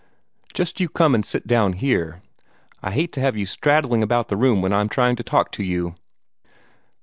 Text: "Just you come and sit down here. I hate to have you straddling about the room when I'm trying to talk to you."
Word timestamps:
"Just 0.55 0.79
you 0.79 0.89
come 0.89 1.13
and 1.13 1.23
sit 1.23 1.45
down 1.45 1.73
here. 1.73 2.23
I 2.81 2.89
hate 2.89 3.13
to 3.13 3.21
have 3.21 3.37
you 3.37 3.45
straddling 3.45 4.01
about 4.01 4.29
the 4.29 4.35
room 4.35 4.59
when 4.59 4.73
I'm 4.73 4.89
trying 4.89 5.15
to 5.17 5.23
talk 5.23 5.51
to 5.51 5.63
you." 5.63 5.93